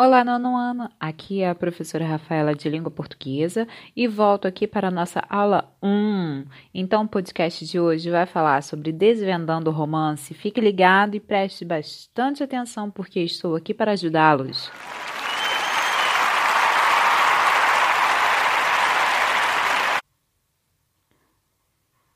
[0.00, 0.88] Olá, nono ano!
[1.00, 3.66] Aqui é a professora Rafaela de Língua Portuguesa
[3.96, 6.44] e volto aqui para a nossa aula 1.
[6.72, 10.32] Então, o podcast de hoje vai falar sobre desvendando o romance.
[10.34, 14.70] Fique ligado e preste bastante atenção porque estou aqui para ajudá-los.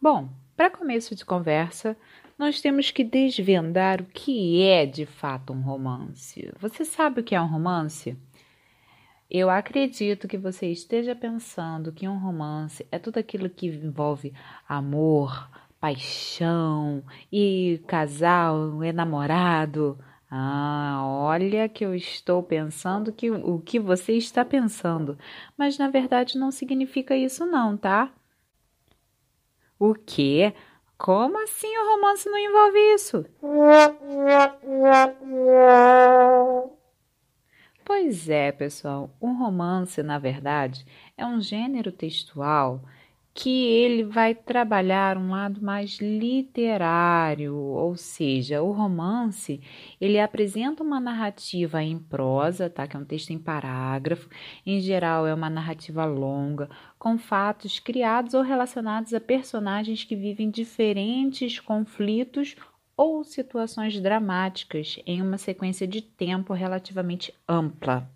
[0.00, 1.96] Bom, para começo de conversa,
[2.42, 6.52] nós temos que desvendar o que é de fato um romance.
[6.58, 8.16] Você sabe o que é um romance?
[9.30, 14.34] Eu acredito que você esteja pensando que um romance é tudo aquilo que envolve
[14.68, 15.48] amor,
[15.78, 19.96] paixão e casal, é namorado.
[20.28, 25.16] Ah, olha que eu estou pensando que o que você está pensando,
[25.56, 28.12] mas na verdade não significa isso não, tá?
[29.78, 30.52] O quê?
[31.02, 33.26] Como assim o romance não envolve isso?
[37.84, 40.86] Pois é, pessoal, um romance, na verdade,
[41.16, 42.84] é um gênero textual
[43.34, 49.60] que ele vai trabalhar um lado mais literário, ou seja, o romance,
[49.98, 52.86] ele apresenta uma narrativa em prosa, tá?
[52.86, 54.28] Que é um texto em parágrafo.
[54.66, 60.50] Em geral, é uma narrativa longa, com fatos criados ou relacionados a personagens que vivem
[60.50, 62.54] diferentes conflitos
[62.94, 68.08] ou situações dramáticas em uma sequência de tempo relativamente ampla.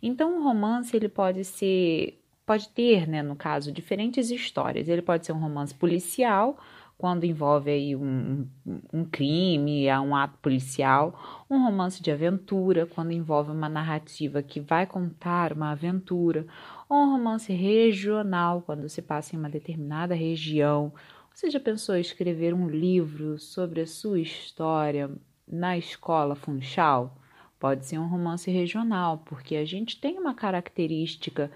[0.00, 4.88] Então, o romance ele pode ser pode ter, né, no caso, diferentes histórias.
[4.88, 6.58] Ele pode ser um romance policial,
[6.96, 8.46] quando envolve aí um,
[8.92, 14.86] um crime, um ato policial, um romance de aventura, quando envolve uma narrativa que vai
[14.86, 16.46] contar uma aventura,
[16.88, 20.92] ou um romance regional, quando se passa em uma determinada região.
[21.32, 25.10] Você já pensou em escrever um livro sobre a sua história
[25.48, 27.16] na escola Funchal?
[27.58, 31.50] Pode ser um romance regional, porque a gente tem uma característica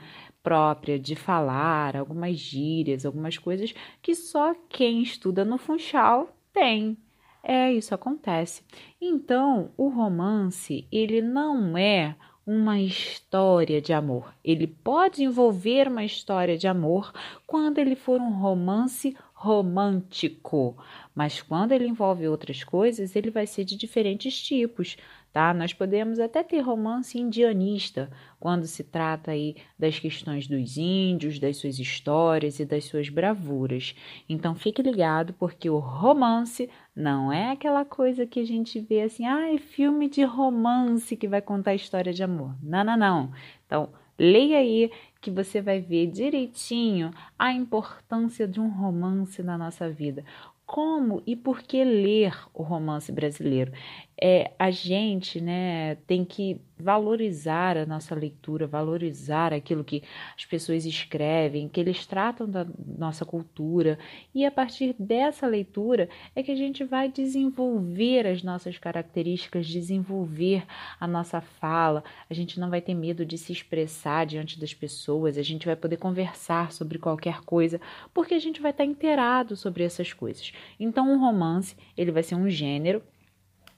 [0.48, 6.96] própria de falar, algumas gírias, algumas coisas que só quem estuda no Funchal tem.
[7.42, 8.62] É, isso acontece.
[8.98, 12.16] Então, o romance, ele não é
[12.46, 14.34] uma história de amor.
[14.42, 17.12] Ele pode envolver uma história de amor
[17.46, 20.78] quando ele for um romance romântico,
[21.14, 24.96] mas quando ele envolve outras coisas, ele vai ser de diferentes tipos
[25.32, 25.52] tá?
[25.52, 31.56] Nós podemos até ter romance indianista, quando se trata aí das questões dos índios, das
[31.56, 33.94] suas histórias e das suas bravuras.
[34.28, 39.26] Então fique ligado, porque o romance não é aquela coisa que a gente vê assim,
[39.26, 42.54] ah, é filme de romance que vai contar história de amor.
[42.62, 43.32] Não, não, não.
[43.66, 44.90] Então, leia aí
[45.20, 50.24] que você vai ver direitinho a importância de um romance na nossa vida
[50.68, 53.72] como e por que ler o romance brasileiro?
[54.20, 60.02] É, a gente né, tem que valorizar a nossa leitura, valorizar aquilo que
[60.36, 62.66] as pessoas escrevem, que eles tratam da
[62.98, 63.98] nossa cultura,
[64.34, 70.64] e a partir dessa leitura é que a gente vai desenvolver as nossas características, desenvolver
[71.00, 75.36] a nossa fala, a gente não vai ter medo de se expressar diante das pessoas,
[75.36, 77.80] a gente vai poder conversar sobre qualquer coisa,
[78.14, 80.52] porque a gente vai estar inteirado sobre essas coisas.
[80.78, 83.02] Então, um romance, ele vai ser um gênero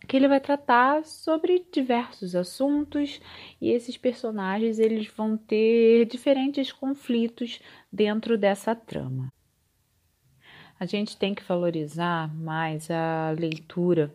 [0.06, 3.21] que ele vai tratar sobre diversos assuntos
[3.61, 7.61] e esses personagens eles vão ter diferentes conflitos
[7.93, 9.33] dentro dessa trama.
[10.78, 14.15] A gente tem que valorizar mais a leitura.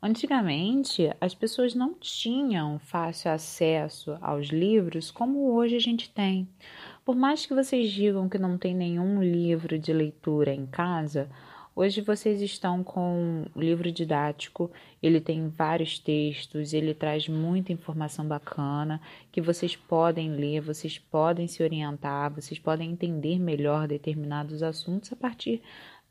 [0.00, 6.48] Antigamente, as pessoas não tinham fácil acesso aos livros como hoje a gente tem.
[7.04, 11.28] Por mais que vocês digam que não tem nenhum livro de leitura em casa,
[11.80, 14.68] Hoje vocês estão com o livro didático,
[15.00, 19.00] ele tem vários textos, ele traz muita informação bacana
[19.30, 25.14] que vocês podem ler, vocês podem se orientar, vocês podem entender melhor determinados assuntos a
[25.14, 25.62] partir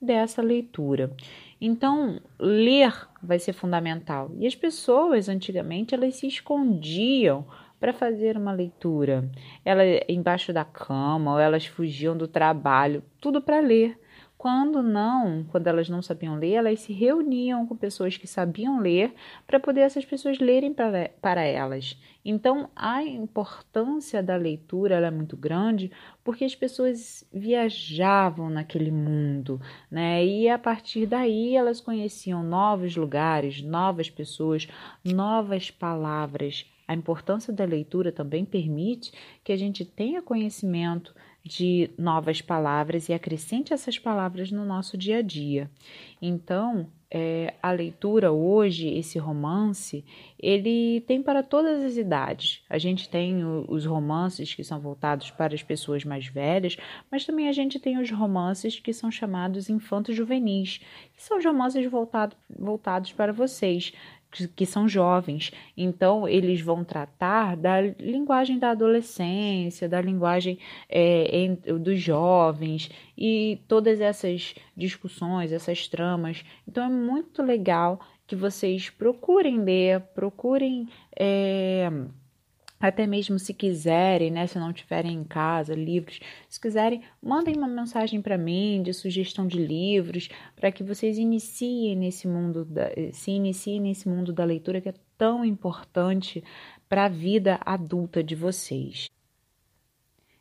[0.01, 1.11] dessa leitura.
[1.59, 4.31] Então, ler vai ser fundamental.
[4.40, 7.46] E as pessoas antigamente elas se escondiam
[7.78, 9.29] para fazer uma leitura.
[9.66, 13.99] Ela embaixo da cama, ou elas fugiam do trabalho, tudo para ler.
[14.37, 19.16] Quando não, quando elas não sabiam ler, elas se reuniam com pessoas que sabiam ler
[19.47, 21.99] para poder essas pessoas lerem para, para elas.
[22.23, 25.91] Então, a importância da leitura é muito grande
[26.23, 30.23] porque as pessoas viajavam naquele mundo, né?
[30.23, 34.67] E a partir daí elas conheciam novos lugares, novas pessoas,
[35.03, 36.69] novas palavras.
[36.87, 39.11] A importância da leitura também permite
[39.43, 45.19] que a gente tenha conhecimento de novas palavras e acrescente essas palavras no nosso dia
[45.19, 45.69] a dia.
[46.22, 50.03] Então, é, a leitura hoje, esse romance,
[50.37, 52.63] ele tem para todas as idades.
[52.69, 56.75] A gente tem os romances que são voltados para as pessoas mais velhas,
[57.09, 60.81] mas também a gente tem os romances que são chamados infantos juvenis,
[61.16, 63.93] que são os romances voltado, voltados para vocês,
[64.56, 65.52] que são jovens.
[65.76, 70.59] Então, eles vão tratar da linguagem da adolescência, da linguagem
[70.90, 71.47] é,
[71.79, 76.44] dos jovens e todas essas discussões, essas tramas.
[76.68, 80.88] Então, é muito legal que vocês procurem ler, procurem.
[81.18, 81.90] É,
[82.79, 87.68] até mesmo se quiserem, né, se não tiverem em casa livros, se quiserem, mandem uma
[87.68, 93.32] mensagem para mim de sugestão de livros, para que vocês iniciem nesse mundo, da, se
[93.32, 96.44] iniciem nesse mundo da leitura que é tão importante
[96.88, 99.09] para a vida adulta de vocês.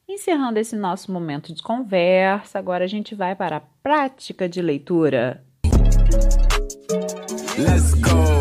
[0.09, 5.44] Encerrando esse nosso momento de conversa, agora a gente vai para a prática de leitura.
[7.59, 8.36] Let's go!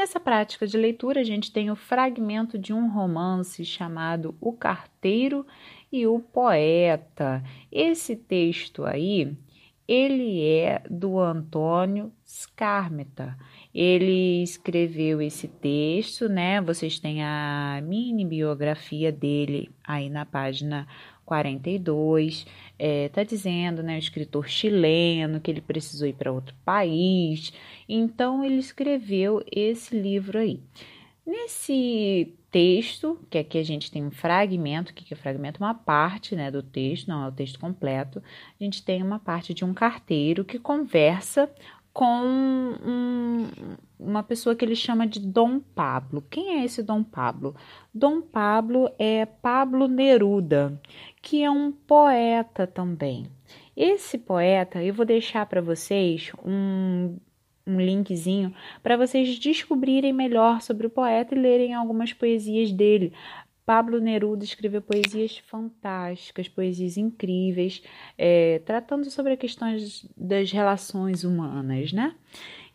[0.00, 5.46] Nessa prática de leitura, a gente tem o fragmento de um romance chamado O Carteiro
[5.92, 7.44] e o Poeta.
[7.70, 9.36] Esse texto aí,
[9.86, 13.36] ele é do Antônio Scarmeta.
[13.74, 16.62] Ele escreveu esse texto, né?
[16.62, 20.88] Vocês têm a mini biografia dele aí na página
[21.30, 26.56] 42, está é, tá dizendo, né, o escritor chileno, que ele precisou ir para outro
[26.64, 27.52] país,
[27.88, 30.58] então ele escreveu esse livro aí.
[31.24, 35.62] Nesse texto, que aqui a gente tem um fragmento, que é fragmento?
[35.62, 38.20] Uma parte né, do texto, não é o texto completo,
[38.60, 41.48] a gente tem uma parte de um carteiro que conversa
[41.92, 42.04] com
[42.84, 43.48] um,
[43.98, 46.24] uma pessoa que ele chama de Dom Pablo.
[46.30, 47.54] Quem é esse Dom Pablo?
[47.92, 50.80] Dom Pablo é Pablo Neruda,
[51.20, 53.26] que é um poeta também.
[53.76, 57.16] Esse poeta, eu vou deixar para vocês um,
[57.66, 63.12] um linkzinho para vocês descobrirem melhor sobre o poeta e lerem algumas poesias dele.
[63.70, 67.80] Pablo Neruda escreveu poesias fantásticas, poesias incríveis,
[68.18, 72.16] é, tratando sobre questões das relações humanas, né?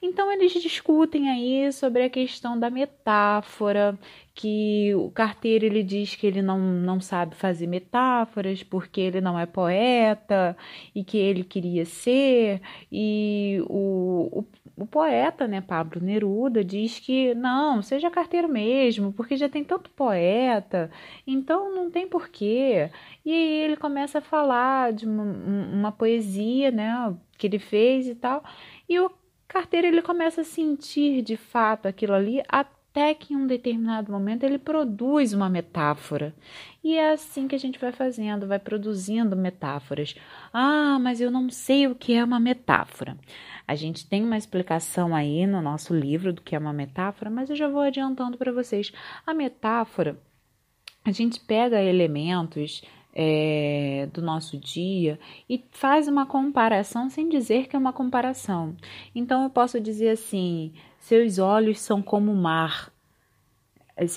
[0.01, 3.99] Então eles discutem aí sobre a questão da metáfora,
[4.33, 9.37] que o carteiro ele diz que ele não, não sabe fazer metáforas porque ele não
[9.37, 10.55] é poeta
[10.93, 14.45] e que ele queria ser, e o, o
[14.77, 19.89] o poeta, né, Pablo Neruda, diz que não, seja carteiro mesmo, porque já tem tanto
[19.91, 20.91] poeta,
[21.25, 22.89] então não tem porquê.
[23.23, 28.15] E aí ele começa a falar de uma, uma poesia, né, que ele fez e
[28.15, 28.43] tal,
[28.89, 29.09] e o
[29.47, 32.74] carteiro ele começa a sentir de fato aquilo ali até
[33.13, 36.33] que em um determinado momento ele produz uma metáfora.
[36.83, 40.15] E é assim que a gente vai fazendo, vai produzindo metáforas.
[40.53, 43.17] Ah, mas eu não sei o que é uma metáfora.
[43.67, 47.49] A gente tem uma explicação aí no nosso livro do que é uma metáfora, mas
[47.49, 48.93] eu já vou adiantando para vocês.
[49.25, 50.17] A metáfora,
[51.03, 52.81] a gente pega elementos
[53.15, 55.17] é, do nosso dia
[55.49, 58.75] e faz uma comparação sem dizer que é uma comparação.
[59.15, 60.73] Então eu posso dizer assim:
[61.05, 62.91] seus olhos são como o mar,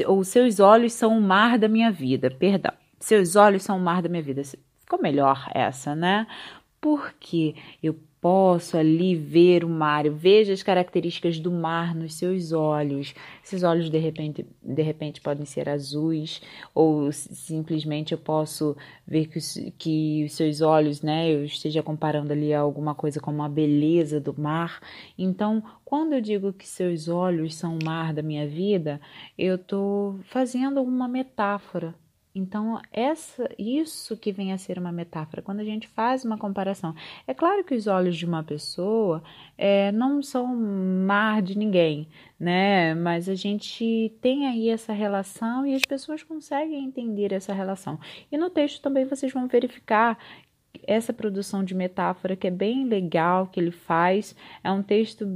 [0.07, 2.73] ou seus olhos são o mar da minha vida, perdão.
[2.99, 4.43] Seus olhos são o mar da minha vida.
[4.81, 6.27] Ficou melhor essa, né?
[6.81, 12.53] Porque eu posso ali ver o mar, eu vejo as características do mar nos seus
[12.53, 13.15] olhos.
[13.45, 16.41] Esses olhos de repente, de repente podem ser azuis
[16.75, 22.53] ou simplesmente eu posso ver que, que os seus olhos, né, eu esteja comparando ali
[22.53, 24.81] alguma coisa com a beleza do mar.
[25.17, 29.01] Então, quando eu digo que seus olhos são o mar da minha vida,
[29.37, 31.95] eu estou fazendo uma metáfora
[32.39, 36.95] então, essa, isso que vem a ser uma metáfora, quando a gente faz uma comparação.
[37.27, 39.23] É claro que os olhos de uma pessoa
[39.57, 42.95] é, não são mar de ninguém, né?
[42.95, 47.99] Mas a gente tem aí essa relação e as pessoas conseguem entender essa relação.
[48.31, 50.17] E no texto também vocês vão verificar
[50.87, 54.35] essa produção de metáfora que é bem legal que ele faz.
[54.63, 55.27] É um texto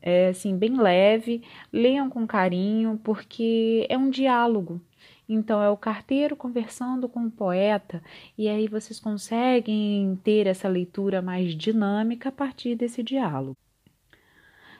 [0.00, 1.42] é, assim bem leve.
[1.72, 4.80] Leiam com carinho porque é um diálogo
[5.32, 8.02] então, é o carteiro conversando com o poeta,
[8.36, 13.56] e aí vocês conseguem ter essa leitura mais dinâmica a partir desse diálogo.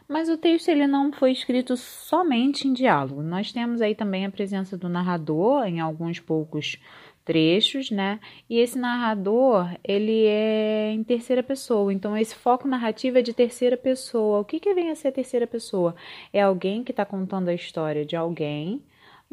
[0.08, 3.22] Mas o texto ele não foi escrito somente em diálogo.
[3.22, 6.78] Nós temos aí também a presença do narrador em alguns poucos
[7.24, 8.20] trechos, né?
[8.48, 11.92] E esse narrador, ele é em terceira pessoa.
[11.92, 14.40] Então, esse foco narrativo é de terceira pessoa.
[14.40, 15.94] O que, que vem a ser terceira pessoa?
[16.32, 18.82] É alguém que está contando a história de alguém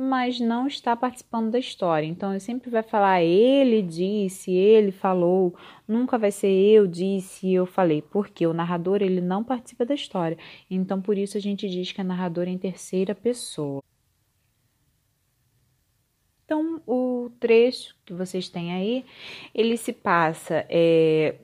[0.01, 2.07] mas não está participando da história.
[2.07, 5.53] Então, eu sempre vai falar ele disse, ele falou,
[5.85, 10.37] nunca vai ser eu disse, eu falei, porque o narrador ele não participa da história.
[10.71, 13.83] Então, por isso a gente diz que a narradora é em terceira pessoa.
[16.45, 19.05] Então, o trecho que vocês têm aí,
[19.53, 21.35] ele se passa é,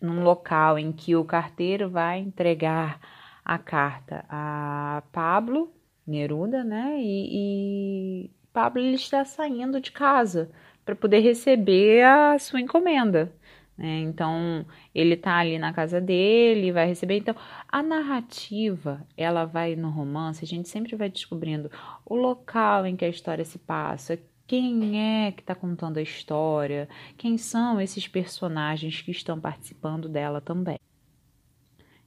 [0.00, 3.00] num local em que o carteiro vai entregar
[3.44, 5.72] a carta a Pablo
[6.08, 6.98] Neruda, né?
[7.00, 10.50] E, e Pablo ele está saindo de casa
[10.84, 13.32] para poder receber a sua encomenda.
[13.76, 14.00] Né?
[14.00, 17.18] Então ele está ali na casa dele, vai receber.
[17.18, 17.36] Então
[17.68, 21.70] a narrativa ela vai no romance, a gente sempre vai descobrindo
[22.04, 26.88] o local em que a história se passa, quem é que está contando a história,
[27.16, 30.78] quem são esses personagens que estão participando dela também.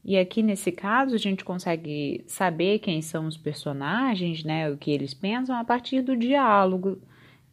[0.03, 4.91] E aqui nesse caso a gente consegue saber quem são os personagens, né, o que
[4.91, 7.00] eles pensam a partir do diálogo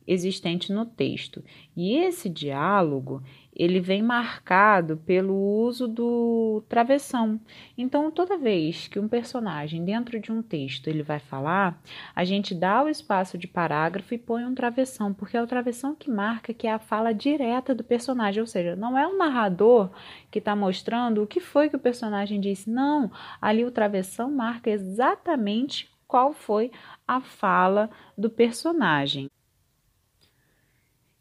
[0.07, 1.45] existente no texto.
[1.77, 3.23] E esse diálogo,
[3.59, 7.41] ele vem marcado pelo uso do travessão.
[7.77, 11.83] Então, toda vez que um personagem dentro de um texto ele vai falar,
[12.15, 15.95] a gente dá o espaço de parágrafo e põe um travessão, porque é o travessão
[15.95, 19.91] que marca que é a fala direta do personagem, ou seja, não é o narrador
[20.31, 23.11] que está mostrando o que foi que o personagem disse, não,
[23.41, 26.71] ali o travessão marca exatamente qual foi
[27.07, 29.29] a fala do personagem.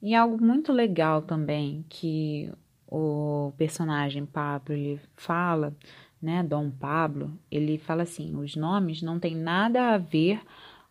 [0.08, 2.50] E algo muito legal também que
[2.88, 5.76] o personagem Pablo ele fala,
[6.22, 10.40] né, Dom Pablo, ele fala assim: os nomes não têm nada a ver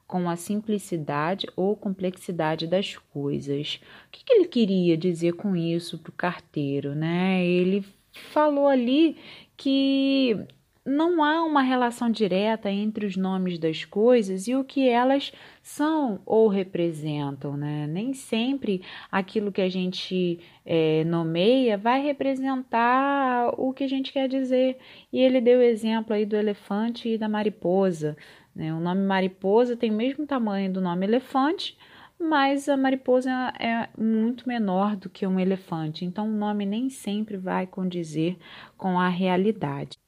[0.06, 3.80] com a simplicidade ou complexidade das coisas.
[4.06, 7.42] O que, que ele queria dizer com isso para o carteiro, né?
[7.42, 7.82] Ele
[8.12, 9.16] falou ali
[9.56, 10.46] que
[10.87, 16.21] não há uma relação direta entre os nomes das coisas e o que elas são
[16.25, 17.88] ou representam, né?
[17.88, 24.28] Nem sempre aquilo que a gente é, nomeia vai representar o que a gente quer
[24.28, 24.78] dizer.
[25.12, 28.16] E ele deu o exemplo aí do elefante e da mariposa.
[28.55, 28.73] Né?
[28.73, 31.76] O nome mariposa tem o mesmo tamanho do nome elefante,
[32.19, 36.05] mas a mariposa é muito menor do que um elefante.
[36.05, 38.38] Então, o nome nem sempre vai condizer
[38.76, 39.99] com a realidade.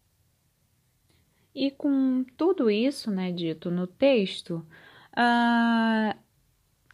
[1.60, 4.64] E com tudo isso, né, dito no texto,
[5.12, 6.16] uh,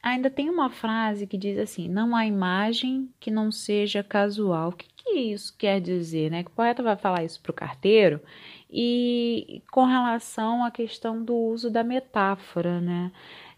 [0.02, 4.70] ainda tem uma frase que diz assim: não há imagem que não seja casual.
[4.70, 6.42] O que, que isso quer dizer, né?
[6.42, 8.22] Que o poeta vai falar isso para o carteiro
[8.70, 13.12] e com relação à questão do uso da metáfora, né?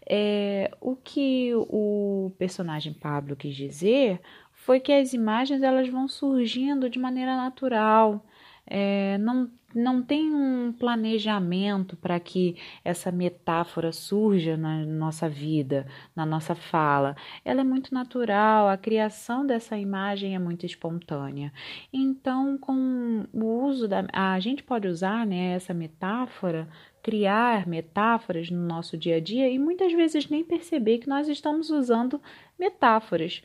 [0.09, 4.19] É, o que o personagem Pablo quis dizer
[4.51, 8.25] foi que as imagens elas vão surgindo de maneira natural,
[8.67, 16.25] é, não, não tem um planejamento para que essa metáfora surja na nossa vida, na
[16.25, 17.15] nossa fala.
[17.43, 21.51] Ela é muito natural, a criação dessa imagem é muito espontânea.
[21.91, 24.05] Então, com o uso da.
[24.13, 26.67] A gente pode usar né, essa metáfora
[27.07, 31.69] criar metáforas no nosso dia a dia e muitas vezes nem perceber que nós estamos
[31.69, 32.21] usando
[32.59, 33.41] metáforas.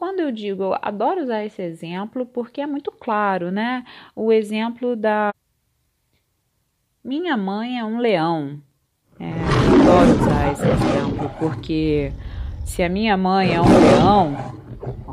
[0.00, 3.84] Quando eu digo, eu adoro usar esse exemplo porque é muito claro, né?
[4.16, 5.30] O exemplo da
[7.04, 8.62] minha mãe é um leão.
[9.18, 9.30] É,
[9.78, 12.12] adoro usar esse exemplo porque
[12.64, 14.34] se a minha mãe é um leão,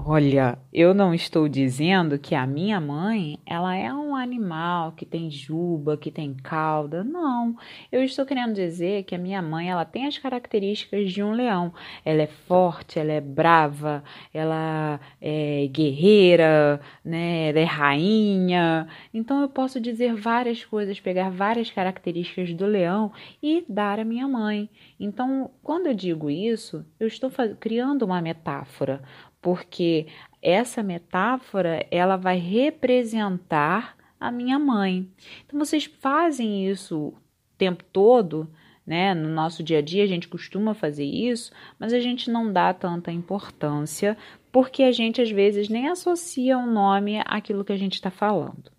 [0.10, 5.30] Olha, eu não estou dizendo que a minha mãe, ela é um animal que tem
[5.30, 7.04] juba, que tem cauda.
[7.04, 7.58] Não.
[7.92, 11.74] Eu estou querendo dizer que a minha mãe, ela tem as características de um leão.
[12.06, 14.02] Ela é forte, ela é brava,
[14.34, 17.50] ela é guerreira, né?
[17.50, 18.88] Ela é rainha.
[19.14, 23.12] Então eu posso dizer várias coisas, pegar várias características do leão
[23.44, 24.70] e dar à minha mãe.
[24.98, 29.02] Então, quando eu digo isso, eu estou criando uma metáfora
[29.41, 30.08] porque
[30.41, 35.10] essa metáfora ela vai representar a minha mãe.
[35.46, 37.13] Então vocês fazem isso o
[37.58, 38.50] tempo todo,
[38.86, 39.13] né?
[39.13, 42.74] No nosso dia a dia a gente costuma fazer isso, mas a gente não dá
[42.74, 44.17] tanta importância
[44.51, 48.72] porque a gente às vezes nem associa um nome àquilo que a gente está falando.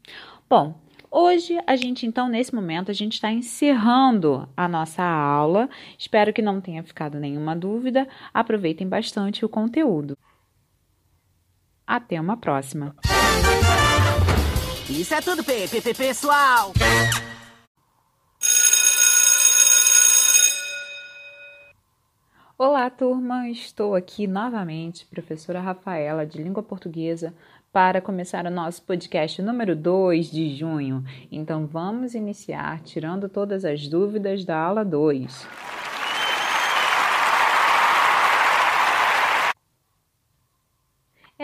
[0.48, 0.74] Bom,
[1.10, 5.70] Hoje a gente então nesse momento a gente está encerrando a nossa aula.
[5.98, 8.06] Espero que não tenha ficado nenhuma dúvida.
[8.32, 10.18] Aproveitem bastante o conteúdo.
[11.88, 12.94] Até uma próxima.
[14.90, 16.74] Isso é tudo, Pepe, pessoal!
[22.58, 23.48] Olá, turma!
[23.48, 27.32] Estou aqui novamente, professora Rafaela, de Língua Portuguesa,
[27.72, 31.02] para começar o nosso podcast número 2 de junho.
[31.32, 35.77] Então, vamos iniciar tirando todas as dúvidas da aula 2.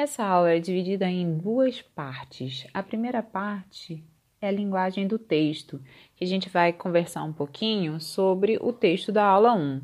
[0.05, 2.67] Essa aula é dividida em duas partes.
[2.75, 4.05] A primeira parte
[4.39, 5.81] é a linguagem do texto,
[6.15, 9.81] que a gente vai conversar um pouquinho sobre o texto da aula 1.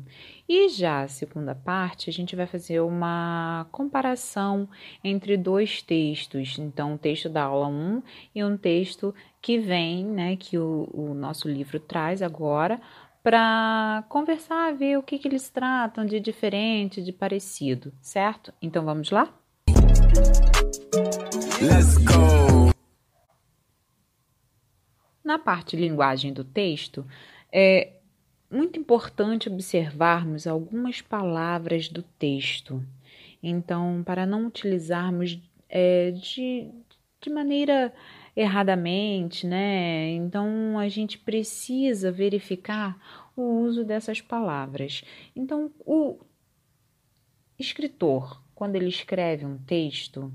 [0.47, 4.69] E já a segunda parte, a gente vai fazer uma comparação
[5.03, 6.59] entre dois textos.
[6.59, 8.03] Então, o texto da aula 1
[8.35, 12.79] e um texto que vem, né, que o, o nosso livro traz agora,
[13.23, 18.53] para conversar, ver o que, que eles tratam de diferente, de parecido, certo?
[18.61, 19.40] Então, vamos lá?
[21.61, 22.71] Let's go!
[25.23, 27.05] Na parte linguagem do texto,
[27.51, 27.93] é
[28.49, 32.85] muito importante observarmos algumas palavras do texto.
[33.41, 35.39] Então, para não utilizarmos
[35.69, 36.69] é, de,
[37.21, 37.93] de maneira
[38.35, 40.09] erradamente, né?
[40.09, 42.97] Então, a gente precisa verificar
[43.35, 45.03] o uso dessas palavras.
[45.35, 46.19] Então, o
[47.57, 50.31] escritor, quando ele escreve um texto,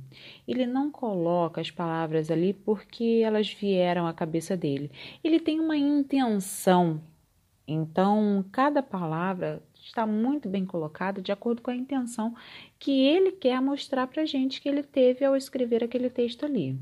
[0.48, 4.90] ele não coloca as palavras ali porque elas vieram à cabeça dele.
[5.22, 7.00] Ele tem uma intenção.
[7.68, 12.34] Então, cada palavra está muito bem colocada de acordo com a intenção
[12.80, 16.76] que ele quer mostrar para a gente que ele teve ao escrever aquele texto ali.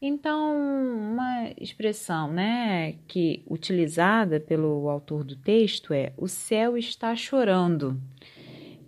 [0.00, 8.00] Então, uma expressão, né, que utilizada pelo autor do texto é: o céu está chorando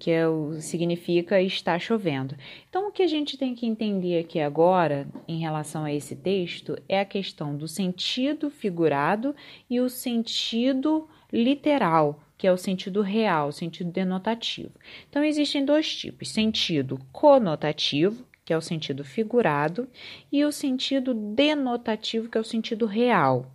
[0.05, 2.37] que é o, significa está chovendo.
[2.69, 6.77] Então, o que a gente tem que entender aqui agora, em relação a esse texto,
[6.87, 9.35] é a questão do sentido figurado
[9.71, 14.73] e o sentido literal, que é o sentido real, o sentido denotativo.
[15.09, 19.89] Então, existem dois tipos: sentido conotativo, que é o sentido figurado,
[20.31, 23.51] e o sentido denotativo, que é o sentido real.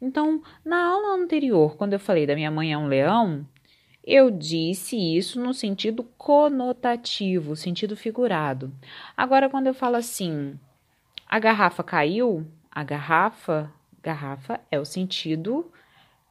[0.00, 3.46] Então, na aula anterior, quando eu falei da minha mãe é um leão,
[4.04, 8.72] eu disse isso no sentido conotativo, sentido figurado.
[9.16, 10.58] Agora, quando eu falo assim,
[11.28, 13.70] a garrafa caiu, a garrafa,
[14.02, 15.70] garrafa é o sentido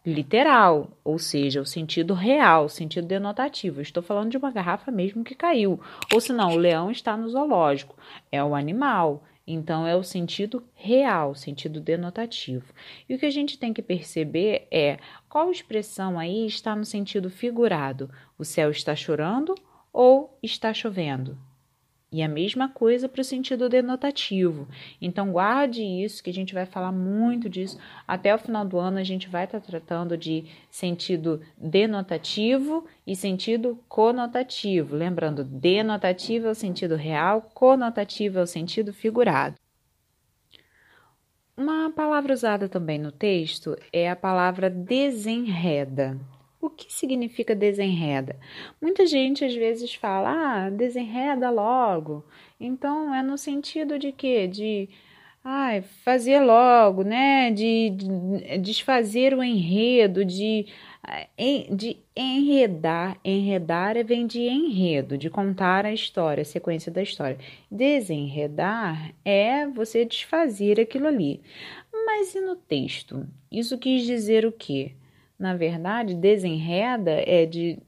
[0.05, 3.81] literal, ou seja, o sentido real, o sentido denotativo.
[3.81, 5.79] estou falando de uma garrafa mesmo que caiu.
[6.13, 7.96] Ou senão, o leão está no zoológico,
[8.31, 9.24] é o animal.
[9.51, 12.72] Então, é o sentido real, sentido denotativo.
[13.09, 17.31] E o que a gente tem que perceber é qual expressão aí está no sentido
[17.31, 19.55] figurado: o céu está chorando
[19.92, 21.35] ou está chovendo?
[22.11, 24.67] E a mesma coisa para o sentido denotativo.
[25.00, 27.77] Então, guarde isso, que a gente vai falar muito disso.
[28.07, 33.15] Até o final do ano, a gente vai estar tá tratando de sentido denotativo e
[33.15, 34.95] sentido conotativo.
[34.95, 39.55] Lembrando, denotativo é o sentido real, conotativo é o sentido figurado.
[41.55, 46.17] Uma palavra usada também no texto é a palavra desenreda.
[46.61, 48.37] O que significa desenreda?
[48.81, 52.25] Muita gente às vezes fala, ah, desenreda logo.
[52.59, 54.45] Então é no sentido de quê?
[54.45, 54.89] De
[55.43, 57.50] ai, fazer logo, né?
[57.51, 60.65] De, de desfazer o enredo, de,
[61.72, 63.17] de enredar.
[63.24, 67.37] Enredar é vem de enredo, de contar a história, a sequência da história.
[67.72, 71.41] Desenredar é você desfazer aquilo ali.
[71.93, 73.25] Mas e no texto?
[73.51, 74.93] Isso quis dizer o quê?
[75.39, 77.79] Na verdade, desenreda é de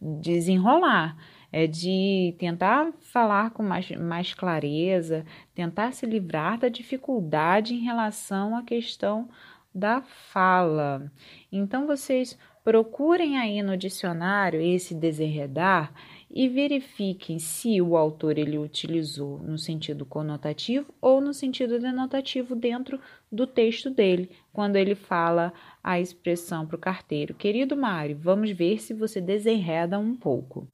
[0.00, 1.16] desenrolar,
[1.52, 8.56] é de tentar falar com mais, mais clareza, tentar se livrar da dificuldade em relação
[8.56, 9.28] à questão
[9.74, 11.10] da fala.
[11.50, 15.92] Então, vocês procurem aí no dicionário esse desenredar
[16.30, 23.00] e verifiquem se o autor ele utilizou no sentido conotativo ou no sentido denotativo dentro
[23.30, 28.78] do texto dele, quando ele fala a expressão para o carteiro: Querido Mário, vamos ver
[28.80, 30.68] se você desenreda um pouco.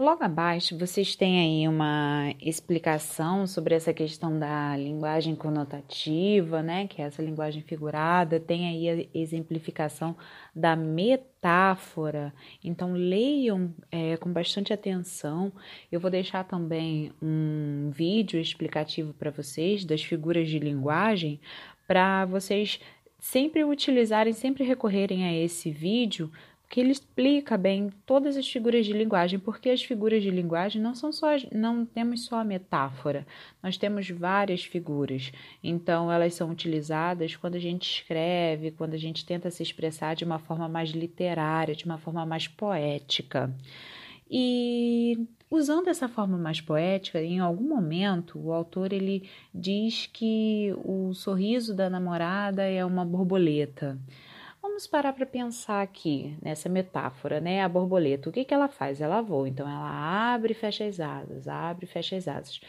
[0.00, 7.02] Logo abaixo, vocês têm aí uma explicação sobre essa questão da linguagem conotativa, né, que
[7.02, 10.16] é essa linguagem figurada, tem aí a exemplificação
[10.56, 12.32] da metáfora.
[12.64, 15.52] Então, leiam é, com bastante atenção.
[15.92, 21.38] Eu vou deixar também um vídeo explicativo para vocês das figuras de linguagem,
[21.90, 22.78] para vocês
[23.18, 26.30] sempre utilizarem, sempre recorrerem a esse vídeo
[26.68, 30.94] que ele explica bem todas as figuras de linguagem, porque as figuras de linguagem não
[30.94, 33.26] são só não temos só a metáfora,
[33.60, 35.32] nós temos várias figuras.
[35.64, 40.24] Então elas são utilizadas quando a gente escreve, quando a gente tenta se expressar de
[40.24, 43.52] uma forma mais literária, de uma forma mais poética.
[44.30, 51.12] E usando essa forma mais poética, em algum momento o autor ele diz que o
[51.12, 53.98] sorriso da namorada é uma borboleta.
[54.62, 57.62] Vamos parar para pensar aqui nessa metáfora, né?
[57.62, 59.00] A borboleta, o que, que ela faz?
[59.00, 62.60] Ela voa, então ela abre e fecha as asas, abre e fecha as asas.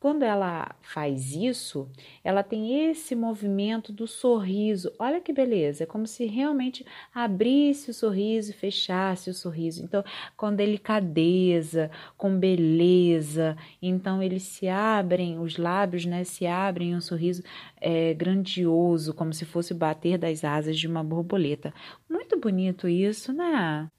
[0.00, 1.90] Quando ela faz isso,
[2.22, 4.92] ela tem esse movimento do sorriso.
[4.96, 9.82] Olha que beleza, é como se realmente abrisse o sorriso e fechasse o sorriso.
[9.82, 10.04] Então,
[10.36, 17.42] com delicadeza, com beleza, então eles se abrem, os lábios, né, se abrem um sorriso
[17.80, 21.74] é, grandioso, como se fosse bater das asas de uma borboleta.
[22.08, 23.90] Muito bonito isso, né?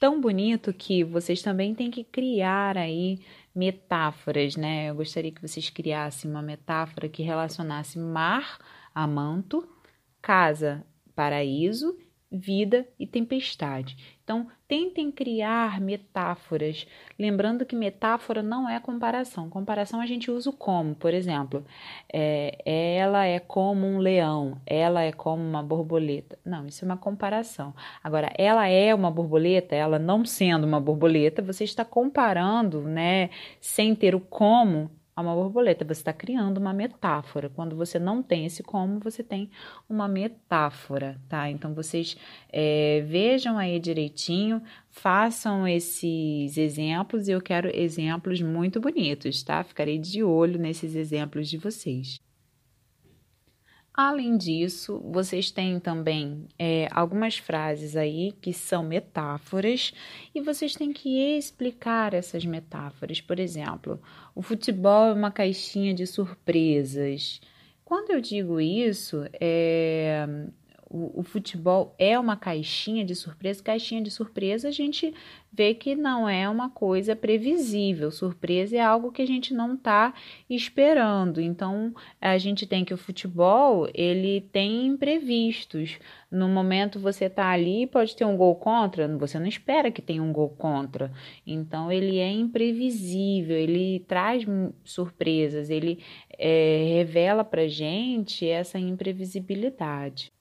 [0.00, 3.18] Tão bonito que vocês também têm que criar aí
[3.58, 4.90] metáforas, né?
[4.90, 8.58] Eu gostaria que vocês criassem uma metáfora que relacionasse mar
[8.94, 9.68] a manto,
[10.22, 11.98] casa, paraíso
[12.30, 13.96] vida e tempestade.
[14.22, 16.86] Então, tentem criar metáforas,
[17.18, 19.48] lembrando que metáfora não é comparação.
[19.48, 21.64] Comparação a gente usa o como, por exemplo,
[22.12, 26.38] é, ela é como um leão, ela é como uma borboleta.
[26.44, 27.74] Não, isso é uma comparação.
[28.04, 33.94] Agora, ela é uma borboleta, ela não sendo uma borboleta, você está comparando, né, sem
[33.94, 35.84] ter o como, a uma borboleta.
[35.84, 37.48] Você está criando uma metáfora.
[37.50, 39.50] Quando você não tem esse como, você tem
[39.88, 41.50] uma metáfora, tá?
[41.50, 42.16] Então vocês
[42.52, 49.64] é, vejam aí direitinho, façam esses exemplos e eu quero exemplos muito bonitos, tá?
[49.64, 52.20] Ficarei de olho nesses exemplos de vocês.
[54.00, 59.92] Além disso, vocês têm também é, algumas frases aí que são metáforas
[60.32, 63.20] e vocês têm que explicar essas metáforas.
[63.20, 64.00] Por exemplo,
[64.36, 67.40] o futebol é uma caixinha de surpresas.
[67.84, 70.24] Quando eu digo isso, é,
[70.90, 73.62] o, o, futebol é uma caixinha de surpresa.
[73.62, 75.12] Caixinha de surpresa a gente
[75.52, 78.10] vê que não é uma coisa previsível.
[78.10, 80.14] Surpresa é algo que a gente não está
[80.48, 81.40] esperando.
[81.42, 85.98] Então a gente tem que o futebol ele tem imprevistos.
[86.30, 89.06] No momento você está ali pode ter um gol contra.
[89.18, 91.12] Você não espera que tenha um gol contra.
[91.46, 93.56] Então ele é imprevisível.
[93.56, 94.44] Ele traz
[94.84, 95.68] surpresas.
[95.68, 96.02] Ele
[96.38, 100.32] é, revela para gente essa imprevisibilidade.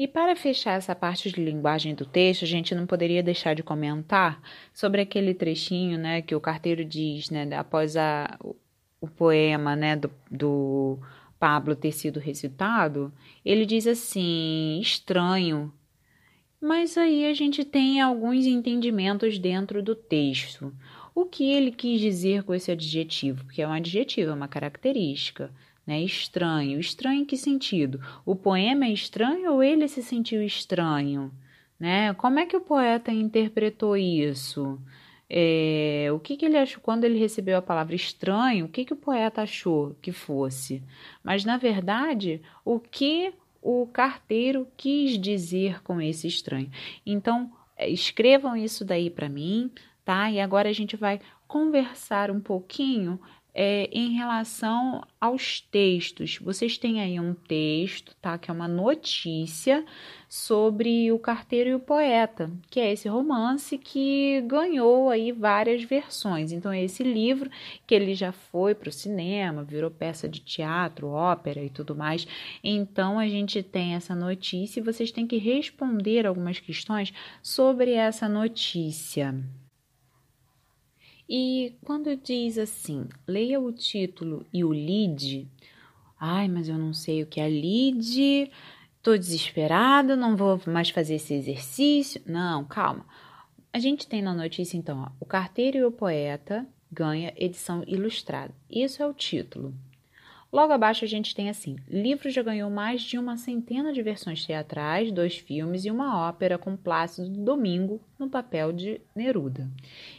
[0.00, 3.62] E para fechar essa parte de linguagem do texto, a gente não poderia deixar de
[3.62, 4.40] comentar
[4.72, 8.38] sobre aquele trechinho, né, que o carteiro diz, né, após a,
[8.98, 10.98] o poema, né, do, do
[11.38, 13.12] Pablo ter sido recitado,
[13.44, 15.70] ele diz assim, estranho.
[16.58, 20.74] Mas aí a gente tem alguns entendimentos dentro do texto.
[21.14, 23.44] O que ele quis dizer com esse adjetivo?
[23.44, 25.52] Porque é um adjetivo, é uma característica
[25.90, 26.00] né?
[26.02, 26.78] Estranho.
[26.78, 28.00] Estranho em que sentido?
[28.24, 31.32] O poema é estranho ou ele se sentiu estranho?
[31.80, 32.14] Né?
[32.14, 34.78] Como é que o poeta interpretou isso?
[35.28, 38.66] É, o que, que, ele achou quando ele recebeu a palavra estranho?
[38.66, 40.80] O que, que o poeta achou que fosse?
[41.24, 46.70] Mas na verdade, o que o carteiro quis dizer com esse estranho?
[47.04, 49.72] Então, é, escrevam isso daí para mim,
[50.04, 50.30] tá?
[50.30, 53.18] E agora a gente vai conversar um pouquinho
[53.54, 56.38] é, em relação aos textos.
[56.38, 58.38] Vocês têm aí um texto, tá?
[58.38, 59.84] Que é uma notícia
[60.28, 66.52] sobre o carteiro e o poeta, que é esse romance que ganhou aí várias versões.
[66.52, 67.50] Então, é esse livro
[67.86, 72.26] que ele já foi para o cinema, virou peça de teatro, ópera e tudo mais.
[72.62, 78.28] Então, a gente tem essa notícia e vocês têm que responder algumas questões sobre essa
[78.28, 79.34] notícia.
[81.32, 85.48] E quando diz assim, leia o título e o lead,
[86.18, 88.50] ai, mas eu não sei o que é lead,
[89.00, 92.20] tô desesperada, não vou mais fazer esse exercício.
[92.26, 93.06] Não, calma.
[93.72, 98.52] A gente tem na notícia então, ó, o carteiro e o poeta ganha edição ilustrada.
[98.68, 99.72] Isso é o título.
[100.52, 104.44] Logo abaixo a gente tem assim: livro já ganhou mais de uma centena de versões
[104.44, 109.68] teatrais, dois filmes e uma ópera com Plácido Domingo no papel de Neruda.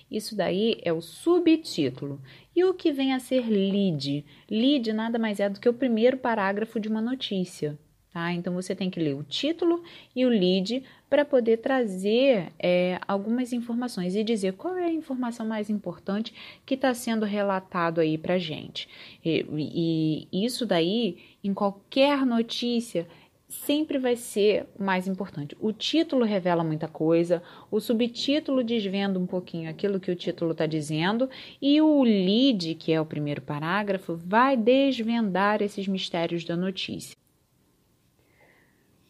[0.10, 2.22] Isso daí é o subtítulo.
[2.56, 4.26] E o que vem a ser lead?
[4.50, 7.78] Lead nada mais é do que o primeiro parágrafo de uma notícia.
[8.13, 8.34] Tá?
[8.34, 13.54] Então você tem que ler o título e o lead para poder trazer é, algumas
[13.54, 16.34] informações e dizer qual é a informação mais importante
[16.65, 18.89] que está sendo relatado aí para gente.
[19.24, 23.08] E, e isso daí, em qualquer notícia,
[23.47, 25.56] sempre vai ser mais importante.
[25.60, 30.65] O título revela muita coisa, o subtítulo desvenda um pouquinho aquilo que o título está
[30.65, 31.30] dizendo,
[31.62, 37.21] e o lead, que é o primeiro parágrafo, vai desvendar esses mistérios da notícia.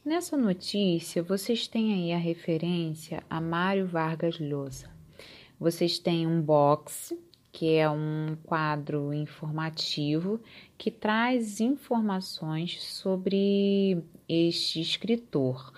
[0.03, 4.89] Nessa notícia, vocês têm aí a referência a Mário Vargas Llosa.
[5.59, 7.15] Vocês têm um box
[7.51, 10.41] que é um quadro informativo
[10.75, 15.71] que traz informações sobre este escritor.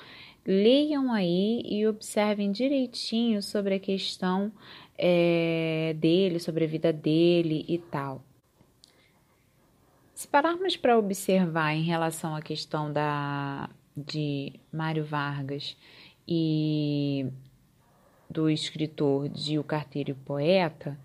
[0.47, 4.53] Leiam aí e observem direitinho sobre a questão
[4.97, 8.23] é, dele, sobre a vida dele e tal.
[10.15, 15.77] Se pararmos para observar em relação à questão da, de Mário Vargas
[16.27, 17.27] e
[18.29, 20.99] do escritor de O Carteiro e Poeta,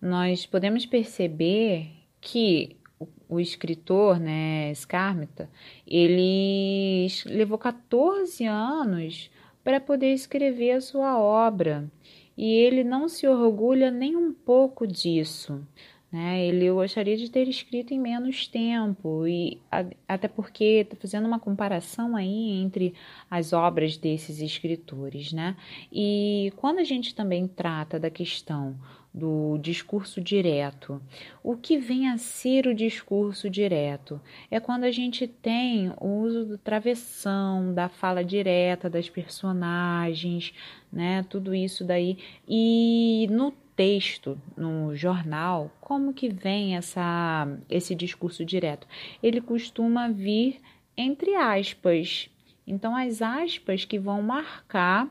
[0.00, 5.48] nós podemos perceber que o, o escritor, né, Scarmeta,
[5.86, 9.30] ele levou 14 anos
[9.62, 11.90] para poder escrever a sua obra
[12.36, 15.66] e ele não se orgulha nem um pouco disso.
[16.14, 16.46] Né?
[16.46, 19.60] Ele gostaria de ter escrito em menos tempo, e
[20.06, 22.94] até porque está fazendo uma comparação aí entre
[23.28, 25.32] as obras desses escritores.
[25.32, 25.56] Né?
[25.92, 28.76] E quando a gente também trata da questão
[29.12, 31.00] do discurso direto.
[31.40, 34.20] O que vem a ser o discurso direto?
[34.50, 40.52] É quando a gente tem o uso do travessão, da fala direta das personagens,
[40.92, 41.24] né?
[41.28, 42.18] Tudo isso daí.
[42.48, 48.86] E no texto, no jornal, como que vem essa, esse discurso direto?
[49.22, 50.60] Ele costuma vir
[50.96, 52.30] entre aspas.
[52.66, 55.08] Então, as aspas que vão marcar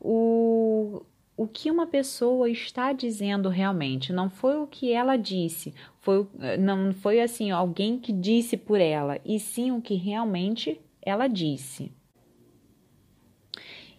[0.00, 1.02] o,
[1.36, 6.26] o que uma pessoa está dizendo realmente, não foi o que ela disse, foi,
[6.58, 11.92] não foi assim alguém que disse por ela, e sim o que realmente ela disse.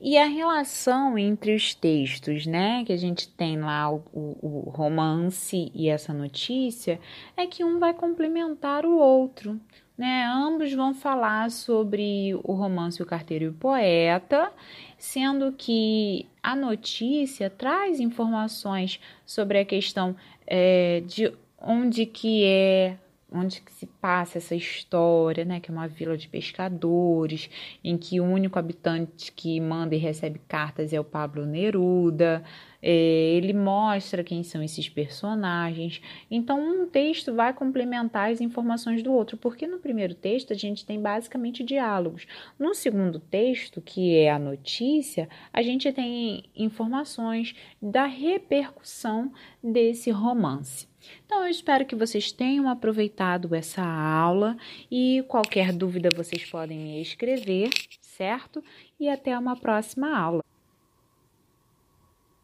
[0.08, 5.72] E a relação entre os textos, né, que a gente tem lá o, o, romance
[5.74, 7.00] e essa notícia,
[7.36, 9.60] é que um vai complementar o outro.
[9.98, 10.24] Né?
[10.28, 14.52] Ambos vão falar sobre o romance O Carteiro e o Poeta,
[14.96, 20.15] sendo que a notícia traz informações sobre a questão
[20.46, 22.96] é, de onde que é
[23.32, 27.50] onde que se passa essa história, né, que é uma vila de pescadores,
[27.84, 32.44] em que o único habitante que manda e recebe cartas é o Pablo Neruda.
[32.82, 32.92] É,
[33.36, 36.02] ele mostra quem são esses personagens.
[36.30, 40.86] Então, um texto vai complementar as informações do outro, porque no primeiro texto a gente
[40.86, 42.28] tem basicamente diálogos.
[42.60, 49.34] No segundo texto, que é a notícia, a gente tem informações da repercussão
[49.64, 50.88] desse romance.
[51.26, 54.56] Então, eu espero que vocês tenham aproveitado essa aula
[54.91, 57.70] e qualquer dúvida vocês podem me escrever,
[58.02, 58.63] certo?
[59.00, 60.44] E até uma próxima aula.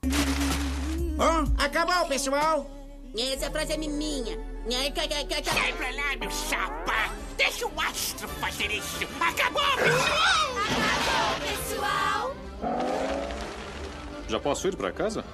[0.03, 2.69] Oh, acabou, pessoal!
[3.17, 4.37] Essa frase é minha.
[5.43, 7.13] Sai pra lá, meu chapa!
[7.37, 9.07] Deixa o astro fazer isso!
[9.19, 10.57] Acabou, pessoal!
[10.71, 12.35] Acabou, pessoal!
[14.27, 15.25] Já posso ir pra casa?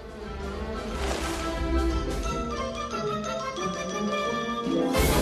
[4.78, 5.17] Thank you.